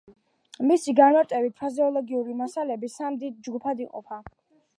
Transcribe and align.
მისი 0.69 0.95
განმარტებით, 0.99 1.53
ფრაზეოლოგიური 1.63 2.39
მასალები 2.41 2.91
სამ 2.97 3.21
დიდ 3.27 3.37
ჯგუფად 3.51 3.85
იყოფა. 3.87 4.21